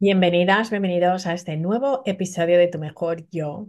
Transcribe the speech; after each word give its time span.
Bienvenidas, 0.00 0.70
bienvenidos 0.70 1.26
a 1.26 1.34
este 1.34 1.56
nuevo 1.56 2.02
episodio 2.06 2.56
de 2.56 2.68
Tu 2.68 2.78
Mejor 2.78 3.28
Yo. 3.30 3.66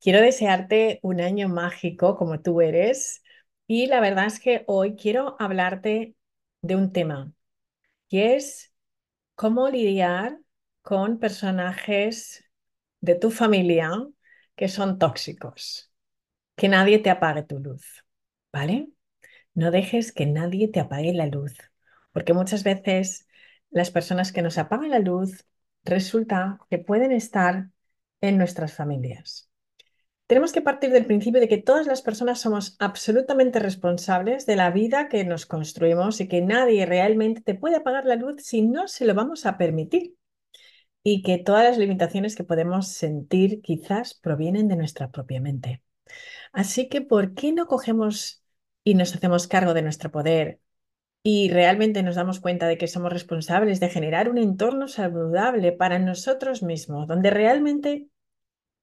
Quiero 0.00 0.20
desearte 0.20 1.00
un 1.02 1.20
año 1.20 1.48
mágico 1.48 2.16
como 2.16 2.40
tú 2.40 2.60
eres 2.60 3.24
y 3.66 3.88
la 3.88 3.98
verdad 3.98 4.26
es 4.26 4.38
que 4.38 4.62
hoy 4.68 4.94
quiero 4.94 5.34
hablarte 5.40 6.14
de 6.62 6.76
un 6.76 6.92
tema 6.92 7.32
que 8.08 8.36
es 8.36 8.72
cómo 9.34 9.68
lidiar 9.68 10.38
con 10.82 11.18
personajes 11.18 12.44
de 13.00 13.16
tu 13.16 13.32
familia 13.32 13.90
que 14.54 14.68
son 14.68 15.00
tóxicos, 15.00 15.92
que 16.54 16.68
nadie 16.68 17.00
te 17.00 17.10
apague 17.10 17.42
tu 17.42 17.58
luz, 17.58 18.04
¿vale? 18.52 18.90
No 19.54 19.72
dejes 19.72 20.12
que 20.12 20.26
nadie 20.26 20.68
te 20.68 20.78
apague 20.78 21.12
la 21.14 21.26
luz, 21.26 21.56
porque 22.12 22.32
muchas 22.32 22.62
veces 22.62 23.26
las 23.70 23.90
personas 23.90 24.30
que 24.30 24.42
nos 24.42 24.56
apagan 24.56 24.90
la 24.90 25.00
luz 25.00 25.44
resulta 25.84 26.58
que 26.70 26.78
pueden 26.78 27.12
estar 27.12 27.70
en 28.20 28.38
nuestras 28.38 28.72
familias. 28.72 29.50
Tenemos 30.26 30.52
que 30.52 30.62
partir 30.62 30.90
del 30.90 31.04
principio 31.04 31.40
de 31.40 31.48
que 31.48 31.58
todas 31.58 31.86
las 31.86 32.00
personas 32.00 32.40
somos 32.40 32.76
absolutamente 32.78 33.58
responsables 33.58 34.46
de 34.46 34.56
la 34.56 34.70
vida 34.70 35.08
que 35.08 35.22
nos 35.24 35.44
construimos 35.44 36.20
y 36.20 36.28
que 36.28 36.40
nadie 36.40 36.86
realmente 36.86 37.42
te 37.42 37.54
puede 37.54 37.76
apagar 37.76 38.06
la 38.06 38.16
luz 38.16 38.42
si 38.42 38.62
no 38.62 38.88
se 38.88 39.04
lo 39.04 39.14
vamos 39.14 39.44
a 39.44 39.58
permitir. 39.58 40.14
Y 41.02 41.22
que 41.22 41.36
todas 41.36 41.64
las 41.64 41.76
limitaciones 41.76 42.34
que 42.34 42.44
podemos 42.44 42.88
sentir 42.88 43.60
quizás 43.60 44.14
provienen 44.14 44.68
de 44.68 44.76
nuestra 44.76 45.10
propia 45.10 45.42
mente. 45.42 45.82
Así 46.52 46.88
que, 46.88 47.02
¿por 47.02 47.34
qué 47.34 47.52
no 47.52 47.66
cogemos 47.66 48.42
y 48.82 48.94
nos 48.94 49.14
hacemos 49.14 49.46
cargo 49.46 49.74
de 49.74 49.82
nuestro 49.82 50.10
poder 50.10 50.60
y 51.26 51.48
realmente 51.50 52.02
nos 52.02 52.16
damos 52.16 52.38
cuenta 52.38 52.68
de 52.68 52.76
que 52.76 52.86
somos 52.86 53.10
responsables 53.10 53.80
de 53.80 53.88
generar 53.88 54.28
un 54.28 54.36
entorno 54.36 54.88
saludable 54.88 55.72
para 55.72 55.98
nosotros 55.98 56.62
mismos, 56.62 57.08
donde 57.08 57.30
realmente 57.30 58.08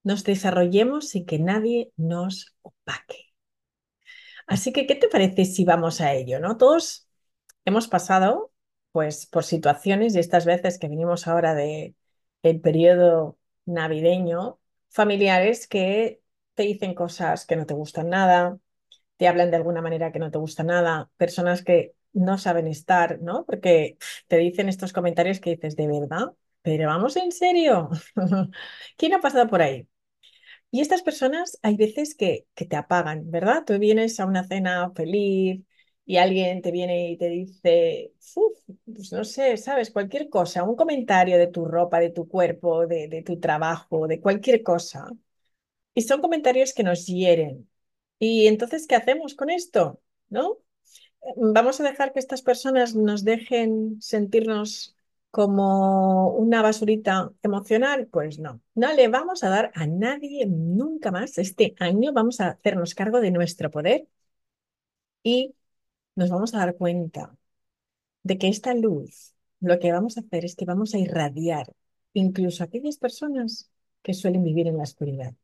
nos 0.04 0.24
desarrollemos 0.24 1.10
sin 1.10 1.28
que 1.28 1.38
nadie 1.38 1.92
nos 1.98 2.56
opaque. 2.64 3.32
Así 4.48 4.74
que, 4.74 4.88
¿qué 4.88 4.96
te 4.96 5.08
parece 5.08 5.46
si 5.46 5.66
vamos 5.66 6.02
a 6.02 6.14
ello? 6.14 6.40
¿no? 6.40 6.58
Todos 6.58 7.08
hemos 7.64 7.88
pasado 7.88 8.52
pues, 8.92 9.28
por 9.28 9.44
situaciones 9.44 10.16
y 10.16 10.20
estas 10.20 10.46
veces 10.46 10.80
que 10.80 10.88
venimos 10.88 11.28
ahora 11.28 11.54
de 11.54 11.96
el 12.42 12.60
periodo 12.60 13.38
navideño, 13.66 14.60
familiares 14.90 15.68
que 15.68 16.22
te 16.56 16.64
dicen 16.64 16.96
cosas 16.96 17.46
que 17.46 17.56
no 17.56 17.68
te 17.68 17.76
gustan 17.76 18.10
nada, 18.10 18.58
te 19.18 19.28
hablan 19.28 19.52
de 19.52 19.58
alguna 19.58 19.84
manera 19.84 20.12
que 20.12 20.18
no 20.18 20.32
te 20.32 20.40
gusta 20.40 20.64
nada, 20.64 21.12
personas 21.18 21.64
que 21.64 21.94
no 22.14 22.38
saben 22.38 22.68
estar, 22.68 23.20
¿no? 23.22 23.46
Porque 23.46 23.98
te 24.28 24.38
dicen 24.38 24.70
estos 24.70 24.94
comentarios 24.94 25.40
que 25.40 25.52
dices, 25.52 25.76
¿de 25.76 25.88
verdad? 25.88 26.34
Pero 26.62 26.88
vamos 26.88 27.16
en 27.18 27.32
serio. 27.32 27.90
¿Quién 28.98 29.14
ha 29.14 29.22
pasado 29.22 29.48
por 29.50 29.62
ahí? 29.62 29.88
Y 30.72 30.82
estas 30.82 31.02
personas 31.04 31.60
hay 31.62 31.76
veces 31.78 32.16
que, 32.16 32.48
que 32.56 32.66
te 32.66 32.76
apagan, 32.76 33.30
¿verdad? 33.32 33.64
Tú 33.66 33.78
vienes 33.80 34.20
a 34.20 34.26
una 34.26 34.44
cena 34.46 34.92
feliz 34.96 35.62
y 36.06 36.18
alguien 36.18 36.62
te 36.62 36.72
viene 36.72 37.12
y 37.12 37.18
te 37.18 37.30
dice, 37.30 38.14
pues 38.86 39.12
no 39.12 39.24
sé, 39.24 39.58
sabes, 39.58 39.92
cualquier 39.92 40.30
cosa, 40.30 40.64
un 40.64 40.76
comentario 40.76 41.38
de 41.38 41.48
tu 41.48 41.66
ropa, 41.66 42.00
de 42.00 42.10
tu 42.12 42.28
cuerpo, 42.28 42.88
de, 42.88 43.08
de 43.08 43.22
tu 43.24 43.40
trabajo, 43.40 44.08
de 44.08 44.22
cualquier 44.22 44.64
cosa. 44.64 45.08
Y 45.94 46.02
son 46.04 46.22
comentarios 46.22 46.74
que 46.74 46.84
nos 46.84 47.06
hieren. 47.08 47.70
Y 48.20 48.48
entonces, 48.48 48.88
¿qué 48.88 48.96
hacemos 48.96 49.36
con 49.36 49.50
esto? 49.50 50.02
¿No? 50.30 50.60
¿Vamos 51.38 51.80
a 51.80 51.84
dejar 51.84 52.14
que 52.14 52.20
estas 52.20 52.42
personas 52.42 52.96
nos 52.96 53.24
dejen 53.24 54.02
sentirnos 54.02 54.96
como 55.30 56.30
una 56.30 56.62
basurita 56.62 57.32
emocional? 57.44 58.08
Pues 58.08 58.40
no, 58.40 58.62
no 58.76 58.94
le 58.94 59.08
vamos 59.08 59.44
a 59.44 59.50
dar 59.50 59.72
a 59.76 59.88
nadie 59.88 60.46
nunca 60.48 61.12
más. 61.12 61.38
Este 61.38 61.76
año 61.80 62.12
vamos 62.14 62.42
a 62.42 62.50
hacernos 62.50 62.96
cargo 62.96 63.22
de 63.22 63.32
nuestro 63.32 63.70
poder 63.72 64.08
y 65.24 65.56
nos 66.16 66.30
vamos 66.30 66.54
a 66.54 66.60
dar 66.60 66.76
cuenta 66.78 67.36
de 68.24 68.38
que 68.38 68.50
esta 68.50 68.74
luz, 68.76 69.36
lo 69.62 69.80
que 69.80 69.92
vamos 69.92 70.18
a 70.18 70.22
hacer 70.22 70.46
es 70.46 70.56
que 70.56 70.66
vamos 70.66 70.96
a 70.96 71.00
irradiar 71.00 71.74
incluso 72.14 72.64
a 72.64 72.68
aquellas 72.68 72.98
personas 72.98 73.72
que 74.04 74.14
suelen 74.14 74.44
vivir 74.44 74.68
en 74.68 74.78
la 74.78 74.84
oscuridad. 74.84 75.36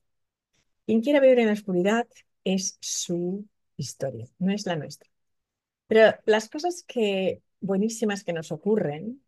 Quien 0.86 1.02
quiera 1.02 1.20
vivir 1.20 1.40
en 1.40 1.48
la 1.48 1.54
oscuridad 1.54 2.08
es 2.44 2.78
su 2.82 3.46
historia, 3.78 4.28
no 4.40 4.54
es 4.54 4.66
la 4.66 4.76
nuestra. 4.76 5.10
Pero 5.88 6.16
las 6.26 6.50
cosas 6.50 6.84
que 6.88 7.42
buenísimas 7.62 8.24
que 8.24 8.34
nos 8.34 8.52
ocurren, 8.52 9.24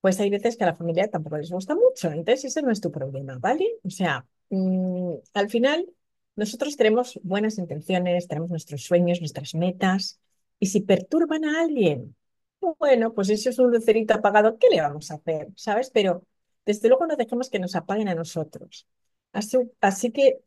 pues 0.00 0.20
hay 0.20 0.30
veces 0.30 0.56
que 0.56 0.64
a 0.64 0.68
la 0.68 0.76
familia 0.76 1.10
tampoco 1.10 1.38
les 1.38 1.50
gusta 1.50 1.74
mucho. 1.74 2.10
Entonces 2.10 2.46
ese 2.46 2.62
no 2.62 2.70
es 2.70 2.80
tu 2.80 2.90
problema, 2.92 3.38
¿vale? 3.38 3.66
O 3.84 3.90
sea, 3.90 4.26
mm, 4.50 5.14
al 5.34 5.50
final 5.50 5.86
nosotros 6.36 6.76
tenemos 6.76 7.18
buenas 7.22 7.58
intenciones, 7.58 8.28
tenemos 8.28 8.50
nuestros 8.50 8.84
sueños, 8.84 9.20
nuestras 9.20 9.54
metas, 9.54 10.20
y 10.60 10.66
si 10.66 10.80
perturban 10.82 11.44
a 11.44 11.60
alguien, 11.62 12.16
bueno, 12.78 13.12
pues 13.14 13.28
eso 13.30 13.50
es 13.50 13.58
un 13.58 13.70
lucerito 13.70 14.14
apagado, 14.14 14.58
¿qué 14.58 14.68
le 14.70 14.80
vamos 14.80 15.10
a 15.10 15.14
hacer? 15.14 15.48
¿Sabes? 15.56 15.90
Pero 15.90 16.24
desde 16.66 16.88
luego 16.88 17.06
no 17.06 17.16
dejemos 17.16 17.50
que 17.50 17.58
nos 17.58 17.74
apaguen 17.76 18.08
a 18.08 18.14
nosotros. 18.14 18.86
Así, 19.32 19.58
así 19.80 20.10
que, 20.12 20.40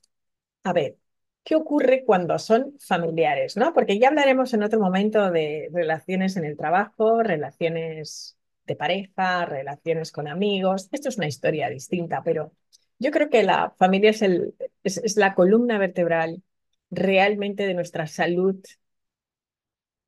a 0.63 0.73
ver, 0.73 0.97
¿Qué 1.43 1.55
ocurre 1.55 2.03
cuando 2.05 2.37
son 2.39 2.77
familiares? 2.79 3.57
¿no? 3.57 3.73
Porque 3.73 3.97
ya 3.99 4.09
hablaremos 4.09 4.53
en 4.53 4.63
otro 4.63 4.79
momento 4.79 5.31
de 5.31 5.69
relaciones 5.73 6.37
en 6.37 6.45
el 6.45 6.55
trabajo, 6.57 7.23
relaciones 7.23 8.37
de 8.65 8.75
pareja, 8.75 9.45
relaciones 9.45 10.11
con 10.11 10.27
amigos. 10.27 10.87
Esto 10.91 11.09
es 11.09 11.17
una 11.17 11.27
historia 11.27 11.69
distinta, 11.69 12.21
pero 12.23 12.53
yo 12.99 13.11
creo 13.11 13.29
que 13.29 13.43
la 13.43 13.71
familia 13.77 14.11
es, 14.11 14.21
el, 14.21 14.55
es, 14.83 15.17
la 15.17 15.33
columna 15.33 15.79
vertebral 15.79 16.43
realmente 16.91 17.65
de 17.65 17.73
nuestra 17.73 18.05
salud, 18.07 18.57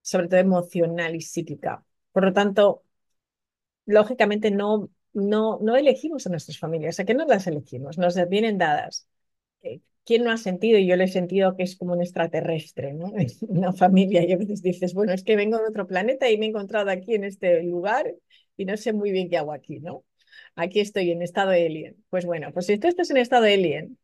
sobre 0.02 0.28
todo 0.28 0.40
emocional 0.40 1.16
y 1.16 1.22
psíquica. 1.22 1.84
Por 2.12 2.26
lo 2.26 2.34
tanto, 2.34 2.84
lógicamente 3.86 4.52
no, 4.52 4.90
no, 5.14 5.60
no 5.62 5.76
elegimos 5.76 6.26
a 6.28 6.30
nuestras 6.30 6.60
familias, 6.60 7.00
¿a 7.00 7.06
qué 7.06 7.14
no 7.14 7.26
las 7.26 7.48
elegimos? 7.48 7.98
Nos 7.98 8.16
vienen 8.30 8.58
dadas. 8.58 9.08
¿Quién 10.06 10.24
no 10.24 10.32
ha 10.32 10.38
sentido? 10.38 10.78
Y 10.80 10.88
yo 10.88 10.96
le 10.98 11.06
he 11.06 11.08
sentido 11.08 11.56
que 11.56 11.64
es 11.64 11.78
como 11.78 11.94
un 11.94 12.02
extraterrestre, 12.02 12.94
¿no? 12.94 13.14
Una 13.48 13.72
familia. 13.74 14.24
Y 14.28 14.34
a 14.34 14.38
veces 14.38 14.62
dices, 14.62 14.94
bueno, 14.94 15.14
es 15.14 15.24
que 15.24 15.36
vengo 15.36 15.58
de 15.58 15.68
otro 15.68 15.88
planeta 15.88 16.30
y 16.30 16.38
me 16.38 16.46
he 16.46 16.50
encontrado 16.50 16.90
aquí 16.90 17.16
en 17.16 17.24
este 17.24 17.64
lugar 17.64 18.14
y 18.58 18.66
no 18.66 18.76
sé 18.78 18.94
muy 18.94 19.12
bien 19.12 19.30
qué 19.30 19.38
hago 19.38 19.54
aquí, 19.54 19.80
¿no? 19.80 20.04
Aquí 20.56 20.80
estoy 20.82 21.12
en 21.12 21.22
estado 21.22 21.52
alien. 21.52 22.04
Pues 22.10 22.26
bueno, 22.26 22.52
pues 22.54 22.66
si 22.66 22.78
tú 22.78 22.88
estás 22.88 23.10
en 23.12 23.18
estado 23.18 23.46
alien, 23.46 23.98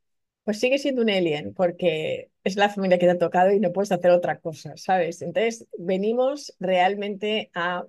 pues 0.43 0.59
sigue 0.59 0.77
siendo 0.79 1.01
un 1.01 1.09
alien 1.09 1.53
porque 1.53 2.31
es 2.43 2.55
la 2.55 2.69
familia 2.69 2.97
que 2.97 3.05
te 3.05 3.11
ha 3.11 3.17
tocado 3.17 3.51
y 3.51 3.59
no 3.59 3.71
puedes 3.73 3.91
hacer 3.91 4.11
otra 4.11 4.39
cosa, 4.39 4.75
¿sabes? 4.77 5.21
Entonces, 5.21 5.67
venimos 5.77 6.55
realmente 6.59 7.51
a 7.53 7.85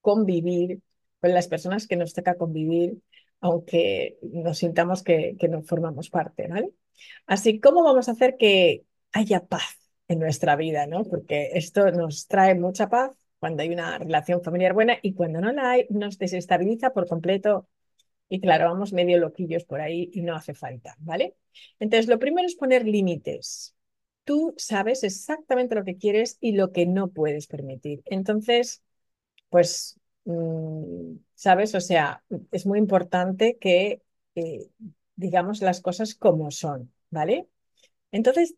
convivir 0.00 0.80
con 1.20 1.32
las 1.32 1.48
personas 1.48 1.86
que 1.86 1.96
nos 1.96 2.12
toca 2.14 2.34
convivir, 2.34 2.98
aunque 3.42 4.18
nos 4.22 4.58
sintamos 4.58 5.02
que, 5.02 5.36
no 5.50 5.62
formamos 5.62 6.08
parte, 6.08 6.48
¿vale? 6.48 6.70
Así, 7.26 7.60
¿cómo 7.60 7.82
vamos 7.82 8.08
a 8.08 8.12
hacer 8.12 8.36
que 8.38 8.84
haya 9.12 9.44
paz 9.46 9.90
en 10.08 10.20
nuestra 10.20 10.56
vida? 10.56 10.86
¿no? 10.86 11.04
Porque 11.04 11.50
esto 11.54 11.90
nos 11.90 12.28
trae 12.28 12.54
mucha 12.54 12.88
paz 12.88 13.16
cuando 13.40 13.62
hay 13.64 13.70
una 13.70 13.98
relación 13.98 14.42
familiar 14.42 14.72
buena 14.74 14.96
y 15.02 15.14
cuando 15.14 15.40
no 15.40 15.52
la 15.52 15.72
hay, 15.72 15.86
nos 15.90 16.18
desestabiliza 16.18 16.92
por 16.92 17.08
completo. 17.08 17.68
Y 18.28 18.40
claro, 18.40 18.66
vamos 18.66 18.92
medio 18.92 19.18
loquillos 19.18 19.64
por 19.64 19.80
ahí 19.80 20.08
y 20.12 20.22
no 20.22 20.36
hace 20.36 20.54
falta, 20.54 20.94
¿vale? 21.00 21.34
Entonces, 21.80 22.08
lo 22.08 22.20
primero 22.20 22.46
es 22.46 22.54
poner 22.54 22.86
límites. 22.86 23.74
Tú 24.24 24.54
sabes 24.56 25.02
exactamente 25.02 25.74
lo 25.74 25.84
que 25.84 25.96
quieres 25.96 26.38
y 26.40 26.52
lo 26.52 26.70
que 26.70 26.86
no 26.86 27.08
puedes 27.08 27.48
permitir. 27.48 28.02
Entonces, 28.06 28.82
pues, 29.50 30.00
¿sabes? 31.34 31.74
O 31.74 31.80
sea, 31.80 32.22
es 32.50 32.66
muy 32.66 32.78
importante 32.78 33.58
que 33.58 34.02
eh, 34.34 34.68
digamos 35.16 35.60
las 35.62 35.80
cosas 35.80 36.14
como 36.14 36.50
son, 36.50 36.92
¿vale? 37.10 37.48
Entonces, 38.12 38.56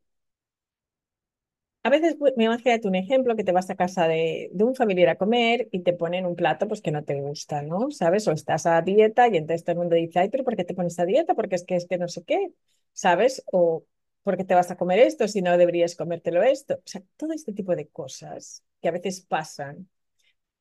a 1.83 1.91
veces 1.91 2.17
pues, 2.19 2.33
me 2.37 2.44
imagínate 2.44 2.89
un 2.89 2.94
ejemplo 2.94 3.37
que 3.37 3.44
te 3.44 3.53
vas 3.53 3.69
a 3.71 3.75
casa 3.77 4.09
de, 4.09 4.50
un 4.55 4.75
familiar 4.75 5.11
a 5.11 5.17
comer 5.19 5.69
y 5.71 5.81
te 5.83 5.93
ponen 5.93 6.25
un 6.27 6.35
plato 6.37 6.67
pues 6.67 6.81
que 6.81 6.91
no 6.91 7.05
te 7.05 7.21
gusta, 7.21 7.62
¿no? 7.62 7.91
¿Sabes? 7.91 8.27
O 8.27 8.33
estás 8.33 8.67
a 8.67 8.81
dieta 8.83 9.29
y 9.29 9.37
entonces 9.37 9.65
todo 9.65 9.73
el 9.75 9.79
mundo 9.81 9.97
dice, 9.97 10.21
ay, 10.21 10.31
pero 10.31 10.44
¿por 10.44 10.56
qué 10.56 10.65
te 10.65 10.75
pones 10.75 10.99
a 10.99 11.05
dieta? 11.05 11.35
Porque 11.35 11.56
es 11.56 11.65
que 11.65 11.77
es 11.77 11.87
que 11.87 11.99
no 11.99 12.09
sé 12.09 12.25
qué, 12.25 12.53
¿sabes? 12.93 13.44
O 13.53 13.85
¿por 14.23 14.37
qué 14.39 14.44
te 14.44 14.55
vas 14.55 14.71
a 14.71 14.77
comer 14.77 14.99
esto 15.00 15.29
si 15.29 15.43
no 15.43 15.56
deberías 15.59 15.94
comértelo 15.97 16.43
esto? 16.43 16.75
O 16.77 16.83
sea, 16.87 17.03
todo 17.17 17.33
este 17.35 17.53
tipo 17.53 17.77
de 17.77 17.89
cosas 17.89 18.65
que 18.81 18.89
a 18.89 18.93
veces 18.93 19.21
pasan, 19.21 19.89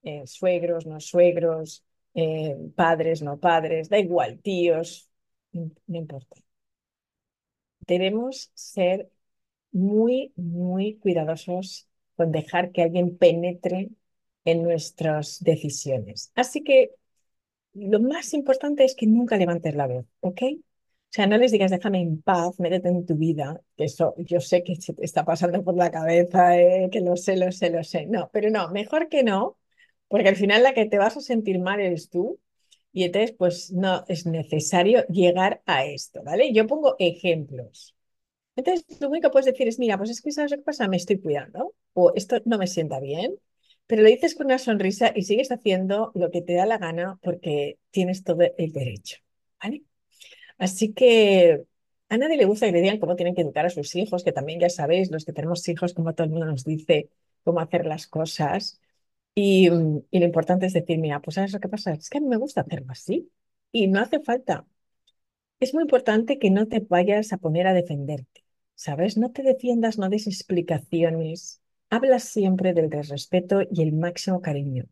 eh, 0.04 0.26
suegros, 0.28 0.86
no 0.86 1.00
suegros, 1.00 1.84
eh, 2.14 2.56
padres, 2.76 3.22
no 3.22 3.40
padres, 3.40 3.90
da 3.90 4.00
igual, 4.00 4.40
tíos, 4.40 5.10
no 5.54 5.98
importa. 5.98 6.36
Debemos 7.88 8.52
ser 8.54 9.10
muy, 9.72 10.34
muy 10.38 10.98
cuidadosos 11.00 11.90
con 12.18 12.32
dejar 12.32 12.72
que 12.72 12.84
alguien 12.84 13.18
penetre 13.18 13.92
en 14.46 14.64
nuestras 14.64 15.44
decisiones. 15.44 16.32
Así 16.36 16.64
que 16.64 16.92
lo 17.74 18.00
más 18.02 18.34
importante 18.34 18.86
es 18.86 18.96
que 18.96 19.08
nunca 19.08 19.38
levantes 19.38 19.76
la 19.76 19.88
voz, 19.88 20.06
¿ok? 20.22 20.42
O 20.44 21.16
sea, 21.16 21.28
no 21.28 21.38
les 21.38 21.52
digas, 21.54 21.72
déjame 21.72 22.02
en 22.02 22.22
paz, 22.22 22.60
métete 22.60 22.90
en 22.90 23.06
tu 23.06 23.16
vida, 23.18 23.62
que 23.78 23.86
eso 23.86 24.16
yo 24.20 24.40
sé 24.42 24.64
que 24.64 24.76
se 24.78 24.94
te 24.94 25.06
está 25.06 25.26
pasando 25.26 25.64
por 25.64 25.76
la 25.76 25.92
cabeza, 25.92 26.58
eh, 26.60 26.90
que 26.92 27.02
lo 27.02 27.16
sé, 27.18 27.38
lo 27.38 27.52
sé, 27.52 27.70
lo 27.72 27.84
sé. 27.84 28.06
No, 28.08 28.30
pero 28.34 28.50
no, 28.52 28.70
mejor 28.72 29.10
que 29.10 29.24
no, 29.24 29.58
porque 30.14 30.30
al 30.30 30.36
final 30.36 30.62
la 30.62 30.76
que 30.76 30.86
te 30.86 31.00
vas 31.00 31.18
a 31.18 31.22
sentir 31.22 31.60
mal 31.60 31.80
eres 31.80 32.10
tú. 32.12 32.40
Y 32.92 33.04
entonces, 33.06 33.32
pues 33.34 33.72
no 33.72 34.06
es 34.08 34.28
necesario 34.28 35.04
llegar 35.08 35.64
a 35.66 35.86
esto, 35.86 36.22
¿vale? 36.24 36.54
Yo 36.54 36.68
pongo 36.68 36.96
ejemplos. 37.00 37.96
Entonces, 38.56 38.86
lo 39.02 39.10
único 39.10 39.30
que 39.30 39.32
puedes 39.34 39.48
decir 39.48 39.68
es, 39.68 39.80
mira, 39.80 39.98
pues 39.98 40.12
es 40.12 40.22
que 40.22 40.32
sabes 40.32 40.52
lo 40.52 40.58
que 40.58 40.64
pasa, 40.64 40.88
me 40.88 40.98
estoy 40.98 41.20
cuidando, 41.20 41.74
o 41.94 42.14
esto 42.16 42.38
no 42.46 42.60
me 42.60 42.68
sienta 42.68 43.00
bien, 43.00 43.36
pero 43.88 44.04
lo 44.04 44.10
dices 44.10 44.36
con 44.36 44.48
una 44.48 44.60
sonrisa 44.60 45.12
y 45.16 45.24
sigues 45.24 45.52
haciendo 45.52 46.12
lo 46.16 46.32
que 46.32 46.42
te 46.44 46.54
da 46.54 46.66
la 46.68 46.78
gana 46.78 47.20
porque 47.24 47.80
tienes 47.92 48.24
todo 48.24 48.42
el 48.58 48.72
derecho, 48.74 49.18
¿vale? 49.64 49.84
Así 50.58 50.94
que 50.94 51.64
a 52.10 52.18
nadie 52.18 52.38
le 52.38 52.46
gusta 52.46 52.68
que 52.68 52.72
le 52.74 52.82
digan 52.82 53.00
cómo 53.00 53.16
tienen 53.16 53.36
que 53.36 53.42
educar 53.42 53.66
a 53.66 53.70
sus 53.70 53.96
hijos, 53.96 54.24
que 54.24 54.32
también 54.32 54.60
ya 54.60 54.70
sabéis, 54.70 55.12
los 55.12 55.26
que 55.26 55.34
tenemos 55.34 55.68
hijos, 55.70 55.94
como 55.94 56.14
todo 56.16 56.26
el 56.26 56.32
mundo 56.32 56.46
nos 56.48 56.64
dice 56.66 57.10
cómo 57.44 57.60
hacer 57.60 57.86
las 57.86 58.08
cosas. 58.08 58.80
Y, 59.36 59.68
y 60.12 60.20
lo 60.20 60.26
importante 60.26 60.66
es 60.68 60.74
decir, 60.74 61.00
mira, 61.00 61.22
pues 61.22 61.36
¿sabes 61.36 61.54
lo 61.54 61.60
que 61.60 61.70
pasa? 61.70 61.94
Es 61.94 62.10
que 62.10 62.20
a 62.20 62.22
mí 62.22 62.28
me 62.28 62.38
gusta 62.38 62.62
hacerlo 62.62 62.92
así 62.92 63.32
y 63.72 63.88
no 63.88 64.00
hace 64.02 64.20
falta. 64.20 64.66
Es 65.60 65.74
muy 65.74 65.84
importante 65.84 66.40
que 66.40 66.52
no 66.52 66.68
te 66.68 66.80
vayas 66.82 67.34
a 67.34 67.38
poner 67.38 67.68
a 67.68 67.74
defenderte, 67.74 68.46
¿sabes? 68.76 69.18
No 69.18 69.32
te 69.32 69.44
defiendas, 69.44 69.98
no 69.98 70.10
des 70.10 70.28
explicaciones. 70.28 71.62
Habla 71.90 72.20
siempre 72.20 72.74
del 72.74 72.92
respeto 72.92 73.62
y 73.72 73.84
el 73.84 73.94
máximo 73.94 74.42
cariño. 74.42 74.86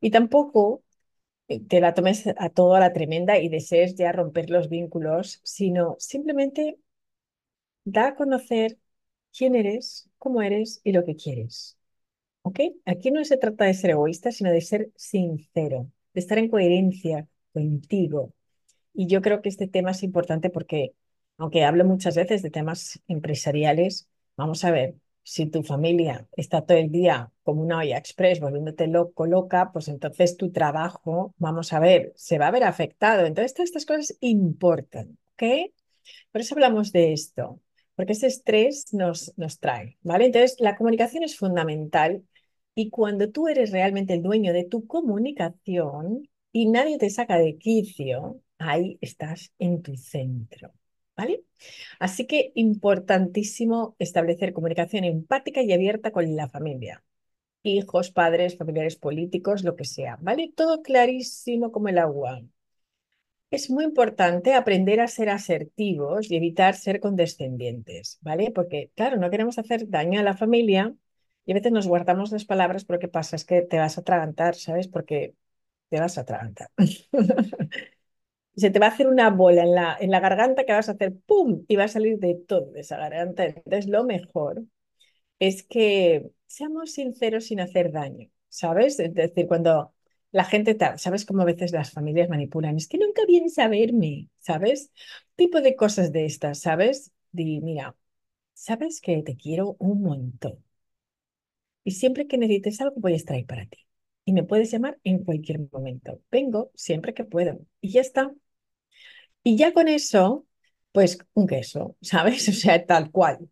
Y 0.00 0.10
tampoco 0.10 0.84
te 1.68 1.80
la 1.80 1.94
tomes 1.94 2.26
a 2.38 2.50
todo 2.50 2.74
a 2.76 2.80
la 2.80 2.92
tremenda 2.94 3.38
y 3.38 3.48
desees 3.50 3.96
ya 3.96 4.12
romper 4.12 4.50
los 4.50 4.68
vínculos, 4.70 5.40
sino 5.44 5.96
simplemente 6.00 6.78
da 7.84 8.04
a 8.08 8.14
conocer 8.14 8.78
quién 9.36 9.54
eres, 9.56 10.08
cómo 10.18 10.40
eres 10.42 10.80
y 10.84 10.92
lo 10.92 11.04
que 11.04 11.16
quieres. 11.16 11.78
¿Ok? 12.42 12.60
Aquí 12.86 13.10
no 13.10 13.24
se 13.24 13.36
trata 13.36 13.64
de 13.66 13.74
ser 13.74 13.90
egoísta, 13.90 14.32
sino 14.32 14.50
de 14.50 14.60
ser 14.60 14.90
sincero, 14.96 15.90
de 16.14 16.20
estar 16.20 16.38
en 16.38 16.48
coherencia 16.48 17.28
contigo. 17.52 18.32
Y 18.94 19.06
yo 19.06 19.22
creo 19.22 19.42
que 19.42 19.48
este 19.48 19.68
tema 19.68 19.92
es 19.92 20.02
importante 20.02 20.50
porque, 20.50 20.94
aunque 21.38 21.64
hablo 21.64 21.84
muchas 21.84 22.16
veces 22.16 22.42
de 22.42 22.50
temas 22.50 23.00
empresariales, 23.08 24.08
vamos 24.36 24.64
a 24.64 24.70
ver, 24.70 24.96
si 25.22 25.46
tu 25.46 25.62
familia 25.62 26.26
está 26.36 26.62
todo 26.62 26.78
el 26.78 26.90
día 26.90 27.30
como 27.42 27.62
una 27.62 27.78
olla 27.78 27.98
express 27.98 28.40
volviéndote 28.40 28.86
loco, 28.88 29.26
loca, 29.26 29.70
pues 29.72 29.88
entonces 29.88 30.36
tu 30.36 30.50
trabajo, 30.50 31.34
vamos 31.38 31.72
a 31.72 31.80
ver, 31.80 32.12
se 32.16 32.38
va 32.38 32.48
a 32.48 32.50
ver 32.50 32.64
afectado. 32.64 33.26
Entonces 33.26 33.54
todas 33.54 33.68
estas 33.68 33.86
cosas 33.86 34.16
importan, 34.20 35.18
¿ok? 35.34 35.72
Por 36.32 36.40
eso 36.40 36.54
hablamos 36.54 36.92
de 36.92 37.12
esto, 37.12 37.60
porque 38.00 38.14
ese 38.14 38.28
estrés 38.28 38.94
nos, 38.94 39.34
nos 39.36 39.58
trae, 39.58 39.98
¿vale? 40.00 40.24
Entonces 40.24 40.56
la 40.58 40.74
comunicación 40.74 41.22
es 41.22 41.36
fundamental 41.36 42.24
y 42.74 42.88
cuando 42.88 43.30
tú 43.30 43.46
eres 43.46 43.72
realmente 43.72 44.14
el 44.14 44.22
dueño 44.22 44.54
de 44.54 44.64
tu 44.64 44.86
comunicación 44.86 46.26
y 46.50 46.64
nadie 46.70 46.96
te 46.96 47.10
saca 47.10 47.36
de 47.36 47.58
quicio, 47.58 48.40
ahí 48.56 48.96
estás 49.02 49.52
en 49.58 49.82
tu 49.82 49.96
centro. 49.98 50.72
¿Vale? 51.14 51.44
Así 51.98 52.26
que 52.26 52.52
importantísimo 52.54 53.96
establecer 53.98 54.54
comunicación 54.54 55.04
empática 55.04 55.60
y 55.60 55.70
abierta 55.74 56.10
con 56.10 56.34
la 56.34 56.48
familia. 56.48 57.04
Hijos, 57.62 58.10
padres, 58.12 58.56
familiares 58.56 58.96
políticos, 58.96 59.62
lo 59.62 59.76
que 59.76 59.84
sea, 59.84 60.16
¿vale? 60.22 60.50
Todo 60.56 60.80
clarísimo 60.80 61.70
como 61.70 61.88
el 61.88 61.98
agua. 61.98 62.40
Es 63.50 63.68
muy 63.70 63.84
importante 63.84 64.54
aprender 64.54 65.00
a 65.00 65.08
ser 65.08 65.28
asertivos 65.28 66.30
y 66.30 66.36
evitar 66.36 66.76
ser 66.76 67.00
condescendientes, 67.00 68.18
¿vale? 68.22 68.52
Porque, 68.52 68.92
claro, 68.94 69.16
no 69.16 69.28
queremos 69.30 69.58
hacer 69.58 69.88
daño 69.88 70.20
a 70.20 70.22
la 70.22 70.36
familia 70.36 70.94
y 71.44 71.50
a 71.52 71.54
veces 71.54 71.72
nos 71.72 71.88
guardamos 71.88 72.30
las 72.30 72.44
palabras, 72.44 72.84
pero 72.84 73.00
¿qué 73.00 73.08
pasa? 73.08 73.34
Es 73.36 73.44
que 73.44 73.62
te 73.62 73.78
vas 73.78 73.98
a 73.98 74.02
atragantar, 74.02 74.54
¿sabes? 74.54 74.86
Porque 74.88 75.34
te 75.90 76.00
vas 76.00 76.18
a 76.18 76.22
atragantar. 76.22 76.70
se 78.56 78.70
te 78.70 78.78
va 78.78 78.86
a 78.86 78.90
hacer 78.90 79.06
una 79.08 79.30
bola 79.30 79.62
en 79.62 79.74
la, 79.74 79.96
en 80.00 80.10
la 80.10 80.20
garganta 80.20 80.64
que 80.64 80.72
vas 80.72 80.88
a 80.88 80.92
hacer 80.92 81.14
¡pum! 81.26 81.64
y 81.68 81.76
va 81.76 81.84
a 81.84 81.88
salir 81.88 82.18
de 82.18 82.34
todo 82.36 82.72
esa 82.76 82.96
garganta. 82.98 83.44
Entonces, 83.46 83.86
lo 83.88 84.04
mejor 84.04 84.64
es 85.38 85.62
que 85.64 86.30
seamos 86.46 86.92
sinceros 86.92 87.46
sin 87.46 87.60
hacer 87.60 87.92
daño, 87.92 88.30
¿sabes? 88.48 88.98
Es 89.00 89.14
decir, 89.14 89.46
cuando 89.48 89.94
la 90.32 90.44
gente, 90.44 90.76
¿sabes 90.98 91.24
cómo 91.26 91.42
a 91.42 91.44
veces 91.44 91.72
las 91.72 91.90
familias 91.92 92.28
manipulan? 92.28 92.76
Es 92.76 92.88
que 92.88 92.98
nunca 92.98 93.22
vienes 93.26 93.58
a 93.58 93.68
verme, 93.68 94.28
¿sabes? 94.40 94.92
Tipo 95.36 95.60
de 95.60 95.76
cosas 95.76 96.12
de 96.12 96.26
estas, 96.26 96.60
¿sabes? 96.60 97.12
Di, 97.32 97.60
mira, 97.60 97.96
sabes 98.54 99.00
que 99.00 99.22
te 99.22 99.36
quiero 99.36 99.76
un 99.80 100.02
montón. 100.02 100.64
Y 101.84 101.92
siempre 101.92 102.26
que 102.26 102.38
necesites 102.38 102.80
algo, 102.80 102.94
voy 103.00 103.14
a 103.14 103.46
para 103.46 103.66
ti. 103.66 103.78
Y 104.24 104.32
me 104.32 104.44
puedes 104.44 104.70
llamar 104.70 104.98
en 105.04 105.24
cualquier 105.24 105.60
momento. 105.72 106.20
Vengo 106.30 106.70
siempre 106.74 107.14
que 107.14 107.24
puedo. 107.24 107.58
Y 107.80 107.90
ya 107.92 108.00
está. 108.02 108.32
Y 109.42 109.56
ya 109.56 109.72
con 109.72 109.88
eso, 109.88 110.46
pues 110.92 111.18
un 111.34 111.46
queso, 111.46 111.96
¿sabes? 112.02 112.48
O 112.48 112.52
sea, 112.52 112.84
tal 112.86 113.10
cual. 113.10 113.48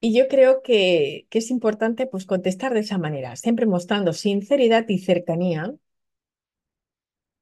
Y 0.00 0.14
yo 0.16 0.28
creo 0.28 0.62
que, 0.62 1.26
es 1.30 1.50
importante 1.50 2.06
pues 2.06 2.24
contestar 2.26 2.72
de 2.74 2.80
esa 2.80 2.98
manera, 2.98 3.36
siempre 3.36 3.66
mostrando 3.66 4.12
sinceridad 4.12 4.88
y 4.88 4.98
cercanía, 4.98 5.74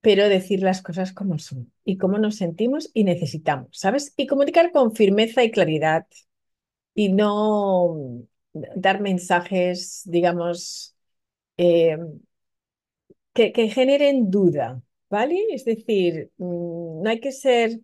pero 0.00 0.28
decir 0.28 0.62
las 0.62 0.82
cosas 0.82 1.12
como 1.12 1.38
son 1.38 1.72
y 1.84 1.98
cómo 1.98 2.18
nos 2.18 2.36
sentimos 2.36 2.90
y 2.94 3.04
necesitamos, 3.04 3.68
¿sabes? 3.72 4.14
Y 4.16 4.26
comunicar 4.26 4.72
con 4.72 4.94
firmeza 4.94 5.44
y 5.44 5.50
claridad 5.50 6.06
y 6.94 7.12
no 7.12 7.96
dar 8.52 9.00
mensajes, 9.00 10.02
digamos, 10.06 10.96
eh, 11.58 11.98
que, 13.32 13.52
que 13.52 13.68
generen 13.70 14.30
duda, 14.30 14.82
¿vale? 15.10 15.46
Es 15.50 15.64
decir, 15.64 16.30
mm, 16.38 17.02
no 17.02 17.10
hay 17.10 17.20
que 17.20 17.32
ser 17.32 17.80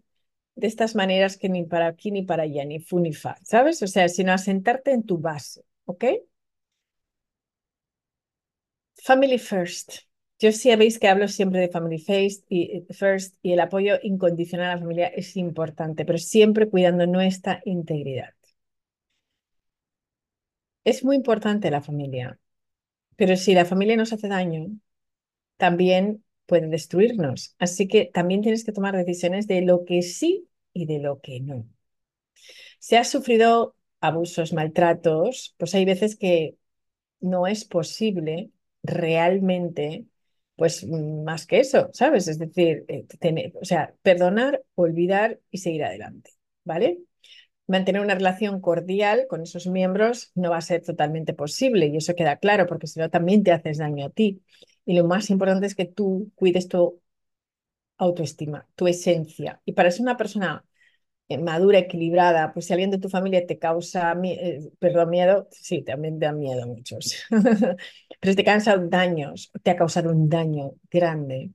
de 0.57 0.67
estas 0.67 0.95
maneras 0.95 1.37
que 1.37 1.49
ni 1.49 1.65
para 1.65 1.87
aquí 1.89 2.11
ni 2.11 2.23
para 2.23 2.45
allá, 2.45 2.65
ni 2.65 2.81
fu 2.81 2.99
ni 3.01 3.13
fa, 3.13 3.37
¿sabes? 3.43 3.83
O 3.83 3.87
sea, 3.87 4.09
sino 4.09 4.33
asentarte 4.33 4.93
en 4.93 5.03
tu 5.05 5.19
base, 5.19 5.65
¿ok? 5.87 6.05
Family 9.05 9.39
first. 9.39 9.99
Yo 10.41 10.51
sí 10.53 10.71
sabéis 10.71 10.99
que 10.99 11.09
hablo 11.09 11.29
siempre 11.29 11.61
de 11.61 11.69
family 11.69 11.99
first 11.99 12.45
y, 12.49 12.85
first 12.91 13.37
y 13.43 13.53
el 13.53 13.61
apoyo 13.61 13.99
incondicional 14.03 14.67
a 14.71 14.75
la 14.75 14.81
familia 14.81 15.07
es 15.09 15.37
importante, 15.37 16.05
pero 16.05 16.19
siempre 16.19 16.69
cuidando 16.69 17.07
nuestra 17.07 17.61
integridad. 17.65 18.35
Es 20.85 21.05
muy 21.05 21.17
importante 21.17 21.71
la 21.71 21.83
familia, 21.83 22.39
pero 23.17 23.37
si 23.37 23.55
la 23.55 23.65
familia 23.67 23.97
nos 23.97 24.13
hace 24.13 24.29
daño, 24.29 24.69
también 25.59 26.25
puede 26.47 26.69
destruirnos. 26.69 27.55
Así 27.59 27.89
que 27.89 28.07
también 28.13 28.43
tienes 28.43 28.65
que 28.65 28.73
tomar 28.73 28.97
decisiones 28.97 29.47
de 29.47 29.63
lo 29.63 29.85
que 29.85 30.03
sí 30.03 30.49
y 30.73 30.87
de 30.87 30.99
lo 31.01 31.21
que 31.21 31.41
no. 31.41 31.67
Si 32.79 32.97
has 32.97 33.11
sufrido 33.11 33.77
abusos, 34.01 34.53
maltratos, 34.53 35.55
pues 35.59 35.75
hay 35.75 35.85
veces 35.85 36.17
que 36.17 36.57
no 37.21 37.47
es 37.47 37.65
posible 37.65 38.51
realmente, 38.83 40.07
pues 40.57 40.87
más 40.89 41.47
que 41.47 41.61
eso, 41.61 41.91
¿sabes? 41.93 42.29
Es 42.29 42.39
decir, 42.39 42.85
eh, 42.89 43.07
tener, 43.21 43.55
o 43.61 43.65
sea, 43.65 43.95
perdonar, 44.03 44.63
olvidar 44.75 45.41
y 45.51 45.59
seguir 45.59 45.85
adelante, 45.85 46.31
¿vale? 46.65 47.01
Mantener 47.69 48.03
una 48.03 48.15
relación 48.17 48.61
cordial 48.61 49.27
con 49.29 49.43
esos 49.43 49.67
miembros 49.69 50.33
no 50.35 50.51
va 50.51 50.59
a 50.59 50.63
ser 50.63 50.83
totalmente 50.83 51.35
posible 51.35 51.87
y 51.89 51.99
eso 51.99 52.15
queda 52.17 52.39
claro 52.39 52.67
porque 52.67 52.89
si 52.89 53.01
no 53.01 53.11
también 53.11 53.45
te 53.45 53.53
haces 53.53 53.79
daño 53.79 54.07
a 54.07 54.11
ti. 54.11 54.43
Y 54.85 54.95
lo 54.97 55.05
más 55.05 55.31
importante 55.31 55.67
es 55.67 55.75
que 55.75 55.87
tú 55.87 56.31
cuides 56.35 56.69
tu 56.69 57.01
autoestima, 57.99 58.69
tu 58.75 58.87
esencia. 58.89 59.61
Y 59.65 59.73
para 59.73 59.91
ser 59.91 60.03
una 60.03 60.17
persona 60.17 60.65
eh, 61.29 61.39
madura, 61.39 61.79
equilibrada, 61.79 62.53
pues 62.53 62.67
si 62.67 62.73
alguien 62.73 62.91
de 62.91 62.99
tu 62.99 63.09
familia 63.09 63.47
te 63.47 63.59
causa, 63.59 64.15
eh, 64.25 64.61
perdón, 64.79 65.11
miedo, 65.11 65.49
sí, 65.53 65.83
también 65.83 66.19
te 66.19 66.27
da 66.27 66.33
miedo 66.33 66.67
muchos, 66.67 67.25
pero 67.31 68.33
si 68.33 68.37
te 68.37 68.45
causa 68.45 68.77
daños, 68.79 69.53
te 69.63 69.71
ha 69.71 69.77
causado 69.77 70.11
un 70.11 70.29
daño 70.29 70.73
grande, 70.91 71.51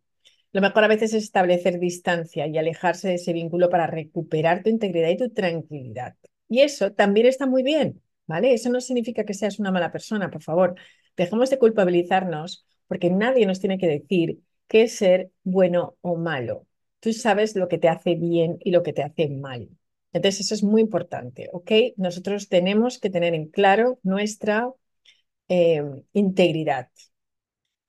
lo 0.51 0.62
mejor 0.62 0.83
a 0.83 0.88
veces 0.88 1.13
es 1.13 1.24
establecer 1.25 1.79
distancia 1.79 2.48
y 2.48 2.57
alejarse 2.57 3.09
de 3.09 3.15
ese 3.15 3.33
vínculo 3.33 3.69
para 3.69 3.88
recuperar 3.88 4.63
tu 4.63 4.69
integridad 4.69 5.09
y 5.09 5.17
tu 5.17 5.29
tranquilidad. 5.31 6.15
Y 6.50 6.62
eso 6.62 6.91
también 6.93 7.27
está 7.27 7.45
muy 7.45 7.63
bien, 7.63 8.01
¿vale? 8.27 8.53
Eso 8.53 8.69
no 8.69 8.81
significa 8.81 9.25
que 9.25 9.33
seas 9.36 9.59
una 9.59 9.71
mala 9.71 9.91
persona, 9.91 10.31
por 10.31 10.41
favor. 10.43 10.75
Dejemos 11.17 11.50
de 11.51 11.59
culpabilizarnos 11.59 12.65
porque 12.89 13.10
nadie 13.10 13.46
nos 13.46 13.62
tiene 13.62 13.77
que 13.77 13.88
decir 13.88 14.41
qué 14.67 14.84
es 14.84 14.98
ser 14.98 15.31
bueno 15.46 15.96
o 16.01 16.17
malo. 16.17 16.67
Tú 17.00 17.13
sabes 17.13 17.55
lo 17.55 17.69
que 17.69 17.77
te 17.77 17.88
hace 17.88 18.15
bien 18.15 18.58
y 18.60 18.72
lo 18.72 18.84
que 18.84 18.91
te 18.91 19.03
hace 19.03 19.29
mal. 19.29 19.69
Entonces, 20.12 20.41
eso 20.41 20.55
es 20.55 20.63
muy 20.63 20.81
importante, 20.81 21.50
¿ok? 21.53 21.72
Nosotros 21.96 22.50
tenemos 22.50 23.00
que 23.00 23.10
tener 23.10 23.34
en 23.34 23.48
claro 23.48 24.00
nuestra 24.03 24.69
eh, 25.50 25.84
integridad. 26.13 26.89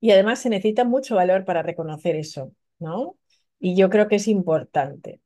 Y 0.00 0.12
además 0.12 0.40
se 0.40 0.50
necesita 0.50 0.84
mucho 0.84 1.16
valor 1.16 1.44
para 1.44 1.62
reconocer 1.62 2.16
eso. 2.16 2.52
¿no? 2.80 3.16
Y 3.60 3.76
yo 3.76 3.90
creo 3.90 4.08
que 4.08 4.16
es 4.16 4.26
importante. 4.28 5.20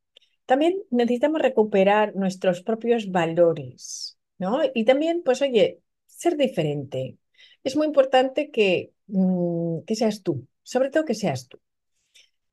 También 0.47 0.83
necesitamos 0.91 1.41
recuperar 1.41 2.15
nuestros 2.17 2.63
propios 2.63 3.11
valores, 3.11 4.19
¿no? 4.39 4.61
Y 4.75 4.85
también, 4.85 5.23
pues, 5.25 5.41
oye, 5.41 5.81
ser 6.07 6.37
diferente. 6.37 7.17
Es 7.65 7.77
muy 7.77 7.87
importante 7.87 8.51
que, 8.51 8.93
mm, 9.07 9.81
que 9.87 9.97
seas 9.97 10.23
tú, 10.23 10.47
sobre 10.63 10.91
todo 10.91 11.05
que 11.05 11.15
seas 11.15 11.49
tú. 11.49 11.59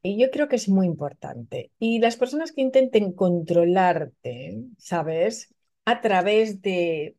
Y 0.03 0.19
yo 0.19 0.31
creo 0.31 0.47
que 0.47 0.55
es 0.55 0.67
muy 0.69 0.87
importante. 0.87 1.71
Y 1.79 1.99
las 1.99 2.17
personas 2.17 2.51
que 2.51 2.61
intenten 2.61 3.13
controlarte, 3.13 4.63
¿sabes? 4.77 5.53
A 5.85 6.01
través 6.01 6.61
de 6.61 7.17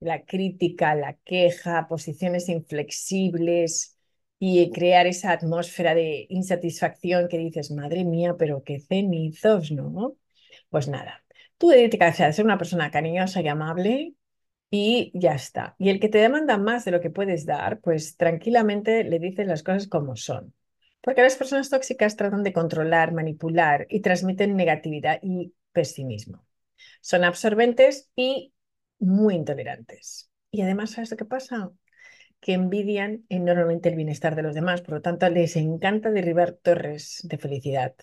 la 0.00 0.24
crítica, 0.24 0.94
la 0.94 1.14
queja, 1.24 1.88
posiciones 1.88 2.48
inflexibles 2.48 3.98
y 4.38 4.70
crear 4.70 5.06
esa 5.06 5.32
atmósfera 5.32 5.94
de 5.94 6.26
insatisfacción 6.30 7.28
que 7.28 7.38
dices, 7.38 7.70
madre 7.70 8.04
mía, 8.04 8.36
pero 8.38 8.62
qué 8.64 8.80
cenizos, 8.80 9.72
¿no? 9.72 10.16
Pues 10.70 10.88
nada, 10.88 11.24
tú 11.58 11.68
dedicas 11.70 12.20
a 12.20 12.32
ser 12.32 12.44
una 12.44 12.58
persona 12.58 12.90
cariñosa 12.90 13.40
y 13.42 13.48
amable 13.48 14.14
y 14.70 15.12
ya 15.14 15.34
está. 15.34 15.76
Y 15.78 15.90
el 15.90 16.00
que 16.00 16.08
te 16.08 16.18
demanda 16.18 16.58
más 16.58 16.84
de 16.84 16.90
lo 16.90 17.00
que 17.00 17.10
puedes 17.10 17.46
dar, 17.46 17.80
pues 17.80 18.16
tranquilamente 18.16 19.04
le 19.04 19.18
dices 19.18 19.46
las 19.46 19.62
cosas 19.62 19.88
como 19.88 20.16
son. 20.16 20.54
Porque 21.00 21.22
las 21.22 21.36
personas 21.36 21.70
tóxicas 21.70 22.16
tratan 22.16 22.42
de 22.42 22.52
controlar, 22.52 23.12
manipular 23.12 23.86
y 23.88 24.00
transmiten 24.00 24.56
negatividad 24.56 25.20
y 25.22 25.54
pesimismo. 25.72 26.44
Son 27.00 27.24
absorbentes 27.24 28.10
y 28.16 28.52
muy 28.98 29.34
intolerantes. 29.36 30.30
Y 30.50 30.62
además, 30.62 30.90
¿sabes 30.92 31.10
lo 31.10 31.16
que 31.16 31.24
pasa? 31.24 31.70
Que 32.40 32.54
envidian 32.54 33.24
enormemente 33.28 33.88
el 33.88 33.96
bienestar 33.96 34.34
de 34.34 34.42
los 34.42 34.54
demás, 34.54 34.82
por 34.82 34.94
lo 34.94 35.02
tanto, 35.02 35.28
les 35.30 35.56
encanta 35.56 36.10
derribar 36.10 36.52
torres 36.52 37.20
de 37.22 37.38
felicidad, 37.38 37.94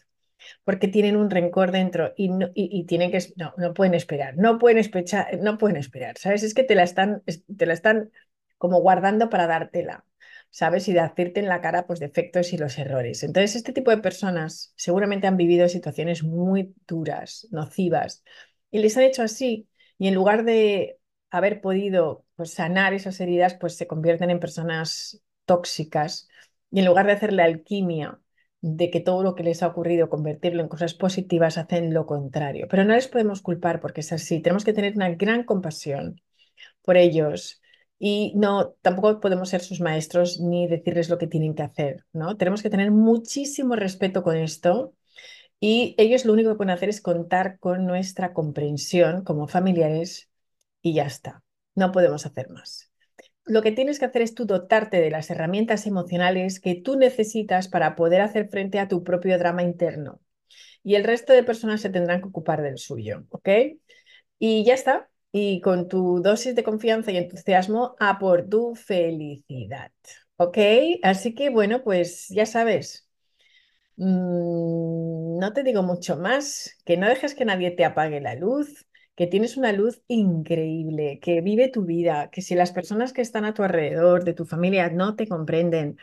porque 0.64 0.88
tienen 0.88 1.16
un 1.16 1.30
rencor 1.30 1.72
dentro 1.72 2.14
y, 2.16 2.30
no, 2.30 2.50
y, 2.54 2.86
tienen 2.86 3.12
que, 3.12 3.20
no, 3.36 3.54
no 3.58 3.74
pueden 3.74 3.94
esperar, 3.94 4.36
no 4.38 4.60
pueden 4.60 4.78
esperar, 4.78 5.40
no 5.42 5.58
pueden 5.58 5.78
esperar, 5.78 6.18
¿sabes? 6.18 6.44
Es 6.44 6.54
que 6.54 6.64
te 6.64 6.76
la 6.76 6.84
están, 6.84 7.24
te 7.58 7.66
la 7.66 7.74
están 7.74 8.12
como 8.58 8.80
guardando 8.82 9.30
para 9.30 9.48
dártela. 9.48 10.06
¿sabes? 10.50 10.88
Y 10.88 10.94
de 10.94 11.00
hacerte 11.00 11.40
en 11.40 11.48
la 11.48 11.62
cara 11.62 11.88
pues 11.88 12.00
defectos 12.00 12.54
y 12.54 12.58
los 12.58 12.78
errores. 12.78 13.24
Entonces, 13.24 13.56
este 13.56 13.74
tipo 13.74 13.90
de 13.90 13.98
personas 13.98 14.72
seguramente 14.76 15.26
han 15.26 15.36
vivido 15.36 15.68
situaciones 15.68 16.24
muy 16.24 16.76
duras, 16.88 17.48
nocivas, 17.50 18.24
y 18.70 18.80
les 18.80 18.96
han 18.98 19.04
hecho 19.04 19.24
así 19.24 19.68
y 19.98 20.08
en 20.08 20.16
lugar 20.16 20.44
de 20.44 21.00
haber 21.30 21.62
podido 21.62 22.26
pues, 22.36 22.54
sanar 22.54 22.94
esas 22.94 23.20
heridas, 23.20 23.56
pues 23.56 23.76
se 23.78 23.88
convierten 23.88 24.30
en 24.30 24.40
personas 24.40 25.22
tóxicas 25.46 26.28
y 26.72 26.80
en 26.80 26.86
lugar 26.86 27.06
de 27.08 27.14
hacer 27.14 27.34
la 27.34 27.46
alquimia 27.46 28.20
de 28.64 28.90
que 28.90 29.02
todo 29.02 29.24
lo 29.24 29.36
que 29.36 29.44
les 29.44 29.62
ha 29.62 29.68
ocurrido 29.68 30.10
convertirlo 30.10 30.62
en 30.64 30.70
cosas 30.70 30.94
positivas, 30.94 31.58
hacen 31.58 31.94
lo 31.94 32.06
contrario. 32.06 32.68
Pero 32.70 32.86
no 32.86 32.96
les 32.96 33.10
podemos 33.10 33.42
culpar 33.42 33.82
porque 33.82 34.00
es 34.02 34.14
así. 34.14 34.42
Tenemos 34.42 34.64
que 34.64 34.72
tener 34.72 34.96
una 34.96 35.10
gran 35.10 35.44
compasión 35.44 36.22
por 36.84 36.96
ellos 36.96 37.62
y 38.00 38.34
no 38.38 38.76
tampoco 38.82 39.20
podemos 39.20 39.50
ser 39.50 39.62
sus 39.62 39.82
maestros 39.82 40.40
ni 40.40 40.68
decirles 40.68 41.10
lo 41.10 41.18
que 41.18 41.28
tienen 41.28 41.56
que 41.56 41.64
hacer, 41.64 42.06
¿no? 42.14 42.38
Tenemos 42.38 42.64
que 42.64 42.70
tener 42.70 42.92
muchísimo 42.92 43.76
respeto 43.76 44.24
con 44.24 44.38
esto 44.38 44.94
y 45.60 45.96
ellos 45.98 46.24
lo 46.26 46.32
único 46.34 46.52
que 46.52 46.56
pueden 46.56 46.72
hacer 46.72 46.90
es 46.90 47.02
contar 47.02 47.60
con 47.60 47.86
nuestra 47.86 48.34
comprensión 48.34 49.26
como 49.26 49.48
familiares 49.50 50.30
y 50.82 50.94
ya 50.94 51.04
está. 51.04 51.44
No 51.76 51.92
podemos 51.92 52.26
hacer 52.26 52.50
más. 52.50 52.93
Lo 53.46 53.62
que 53.62 53.72
tienes 53.72 54.00
que 54.00 54.06
hacer 54.06 54.22
es 54.22 54.36
tú 54.36 54.46
dotarte 54.46 55.02
de 55.02 55.12
las 55.12 55.30
herramientas 55.30 55.86
emocionales 55.86 56.60
que 56.60 56.76
tú 56.76 56.96
necesitas 56.98 57.68
para 57.68 57.96
poder 57.96 58.22
hacer 58.22 58.48
frente 58.50 58.80
a 58.80 58.88
tu 58.88 59.04
propio 59.04 59.38
drama 59.38 59.64
interno. 59.64 60.22
Y 60.84 60.96
el 60.96 61.04
resto 61.06 61.34
de 61.34 61.44
personas 61.44 61.82
se 61.82 61.90
tendrán 61.92 62.22
que 62.22 62.30
ocupar 62.30 62.62
del 62.62 62.78
suyo, 62.80 63.26
¿ok? 63.30 63.50
Y 64.40 64.64
ya 64.66 64.74
está. 64.74 65.10
Y 65.32 65.62
con 65.62 65.88
tu 65.88 66.22
dosis 66.22 66.56
de 66.56 66.64
confianza 66.64 67.12
y 67.12 67.18
entusiasmo 67.18 67.96
a 68.00 68.20
por 68.20 68.48
tu 68.50 68.76
felicidad, 68.76 69.92
¿ok? 70.38 70.58
Así 71.04 71.36
que 71.36 71.50
bueno, 71.50 71.84
pues 71.84 72.28
ya 72.30 72.46
sabes, 72.46 73.08
Mm, 73.98 75.38
no 75.40 75.54
te 75.54 75.64
digo 75.64 75.84
mucho 75.84 76.18
más, 76.18 76.78
que 76.86 76.98
no 76.98 77.08
dejes 77.08 77.36
que 77.36 77.46
nadie 77.46 77.72
te 77.72 77.86
apague 77.86 78.22
la 78.22 78.36
luz, 78.36 78.86
que 79.16 79.28
tienes 79.28 79.58
una 79.58 79.72
luz 79.74 80.02
increíble, 80.08 81.20
que 81.22 81.42
vive 81.42 81.70
tu 81.70 81.86
vida, 81.86 82.30
que 82.32 82.42
si 82.42 82.56
las 82.56 82.72
personas 82.72 83.14
que 83.14 83.22
están 83.22 83.46
a 83.46 83.54
tu 83.54 83.64
alrededor, 83.64 84.24
de 84.24 84.34
tu 84.34 84.46
familia, 84.46 84.90
no 84.90 85.16
te 85.16 85.28
comprenden, 85.28 85.98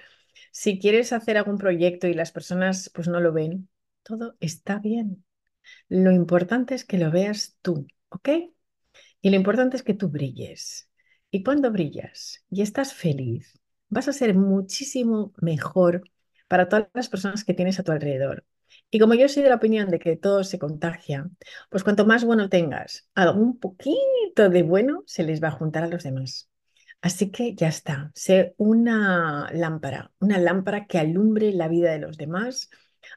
si 0.53 0.79
quieres 0.81 1.13
hacer 1.13 1.39
algún 1.39 1.59
proyecto 1.59 2.07
y 2.09 2.15
las 2.15 2.33
personas 2.33 2.91
pues 2.95 3.09
no 3.09 3.21
lo 3.21 3.33
ven, 3.33 3.69
todo 4.03 4.37
está 4.41 4.79
bien. 4.79 5.25
Lo 5.89 6.13
importante 6.13 6.75
es 6.75 6.85
que 6.85 6.99
lo 6.99 7.11
veas 7.11 7.59
tú, 7.63 7.87
¿ok? 8.11 8.29
Y 9.21 9.31
lo 9.31 9.37
importante 9.37 9.77
es 9.77 9.83
que 9.83 9.95
tú 9.95 10.09
brilles. 10.09 10.89
Y 11.31 11.43
cuando 11.43 11.71
brillas 11.71 12.45
y 12.51 12.63
estás 12.63 12.95
feliz, 12.95 13.59
vas 13.89 14.09
a 14.09 14.13
ser 14.13 14.35
muchísimo 14.35 15.33
mejor 15.41 16.05
para 16.49 16.69
todas 16.69 16.89
las 16.95 17.09
personas 17.09 17.45
que 17.45 17.55
tienes 17.55 17.79
a 17.79 17.83
tu 17.85 17.93
alrededor. 17.93 18.45
Y 18.91 18.99
como 18.99 19.15
yo 19.15 19.29
soy 19.29 19.43
de 19.43 19.49
la 19.51 19.57
opinión 19.57 19.91
de 19.91 19.99
que 19.99 20.17
todo 20.17 20.45
se 20.45 20.59
contagia, 20.59 21.29
pues 21.71 21.85
cuanto 21.85 22.07
más 22.07 22.25
bueno 22.25 22.49
tengas, 22.49 23.09
algún 23.15 23.59
poquito 23.59 24.49
de 24.51 24.63
bueno 24.63 25.03
se 25.07 25.23
les 25.25 25.43
va 25.43 25.49
a 25.49 25.53
juntar 25.53 25.85
a 25.85 25.89
los 25.89 26.03
demás. 26.03 26.49
Así 27.03 27.31
que 27.31 27.55
ya 27.55 27.69
está, 27.69 28.11
sé 28.15 28.55
una 28.59 29.51
lámpara, 29.53 30.13
una 30.21 30.39
lámpara 30.39 30.87
que 30.87 30.99
alumbre 30.99 31.53
la 31.53 31.69
vida 31.69 31.93
de 31.93 31.99
los 31.99 32.17
demás, 32.19 32.69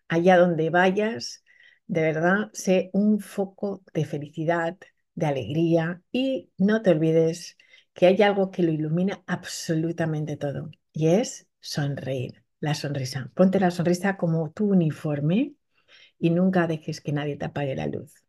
allá 0.08 0.38
donde 0.38 0.70
vayas, 0.70 1.44
de 1.88 2.02
verdad, 2.02 2.50
sé 2.54 2.90
un 2.94 3.20
foco 3.20 3.84
de 3.94 4.06
felicidad, 4.06 4.78
de 5.16 5.26
alegría. 5.26 6.02
Y 6.12 6.52
no 6.58 6.82
te 6.82 6.92
olvides 6.92 7.58
que 7.94 8.08
hay 8.08 8.22
algo 8.22 8.52
que 8.52 8.64
lo 8.64 8.72
ilumina 8.72 9.24
absolutamente 9.28 10.38
todo 10.38 10.70
y 10.94 11.08
es 11.08 11.48
sonreír 11.60 12.43
la 12.64 12.76
sonrisa. 12.76 13.30
Ponte 13.36 13.60
la 13.60 13.72
sonrisa 13.72 14.16
como 14.16 14.52
tu 14.52 14.72
uniforme 14.72 15.54
y 16.18 16.30
nunca 16.30 16.66
dejes 16.66 17.02
que 17.02 17.12
nadie 17.12 17.36
te 17.36 17.44
apague 17.44 17.76
la 17.76 17.88
luz. 17.88 18.24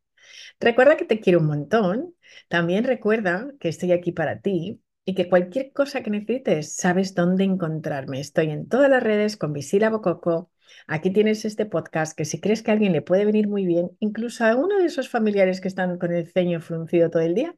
Recuerda 0.58 0.96
que 0.96 1.04
te 1.04 1.20
quiero 1.20 1.38
un 1.38 1.46
montón. 1.46 2.14
También 2.48 2.82
recuerda 2.82 3.52
que 3.60 3.68
estoy 3.68 3.92
aquí 3.92 4.10
para 4.10 4.40
ti 4.40 4.82
y 5.04 5.14
que 5.14 5.28
cualquier 5.28 5.72
cosa 5.72 6.02
que 6.02 6.10
necesites, 6.10 6.74
sabes 6.74 7.14
dónde 7.14 7.44
encontrarme. 7.44 8.18
Estoy 8.18 8.50
en 8.50 8.68
todas 8.68 8.90
las 8.90 9.04
redes 9.04 9.36
con 9.36 9.52
Visila 9.52 9.88
Bococo. 9.88 10.50
Aquí 10.88 11.12
tienes 11.12 11.44
este 11.44 11.64
podcast 11.64 12.16
que 12.16 12.24
si 12.24 12.40
crees 12.40 12.64
que 12.64 12.72
a 12.72 12.74
alguien 12.74 12.92
le 12.92 13.02
puede 13.02 13.24
venir 13.26 13.46
muy 13.46 13.64
bien, 13.64 13.92
incluso 14.00 14.44
a 14.44 14.56
uno 14.56 14.78
de 14.78 14.86
esos 14.86 15.08
familiares 15.08 15.60
que 15.60 15.68
están 15.68 15.96
con 15.96 16.12
el 16.12 16.26
ceño 16.26 16.60
fruncido 16.60 17.08
todo 17.08 17.22
el 17.22 17.36
día, 17.36 17.54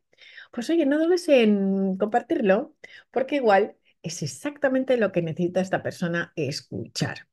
pues 0.53 0.69
oye, 0.69 0.85
no 0.85 0.99
dudes 0.99 1.27
en 1.31 1.97
compartirlo, 1.97 2.75
porque 3.11 3.37
igual 3.37 3.77
es 4.07 4.23
exactamente 4.23 4.97
lo 4.97 5.13
que 5.13 5.23
necesita 5.23 5.61
esta 5.61 5.83
persona 5.83 6.33
escuchar. 6.37 7.29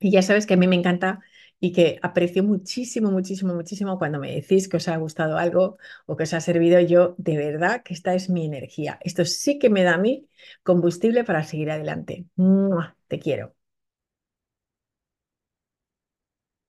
Y 0.00 0.10
ya 0.12 0.22
sabes 0.22 0.46
que 0.46 0.54
a 0.54 0.56
mí 0.56 0.68
me 0.68 0.76
encanta 0.76 1.20
y 1.60 1.72
que 1.72 1.98
aprecio 2.02 2.44
muchísimo, 2.44 3.10
muchísimo, 3.10 3.54
muchísimo 3.54 3.98
cuando 3.98 4.20
me 4.20 4.32
decís 4.34 4.68
que 4.68 4.76
os 4.78 4.88
ha 4.88 4.96
gustado 4.96 5.38
algo 5.38 5.78
o 6.06 6.16
que 6.16 6.24
os 6.24 6.34
ha 6.34 6.40
servido 6.40 6.80
yo, 6.80 7.14
de 7.18 7.36
verdad 7.36 7.82
que 7.82 7.94
esta 7.94 8.14
es 8.14 8.30
mi 8.30 8.46
energía. 8.46 8.98
Esto 9.02 9.24
sí 9.24 9.58
que 9.58 9.70
me 9.70 9.82
da 9.84 9.94
a 9.94 9.98
mí 9.98 10.28
combustible 10.62 11.24
para 11.24 11.44
seguir 11.44 11.70
adelante. 11.72 12.26
Te 13.08 13.18
quiero. 13.18 13.57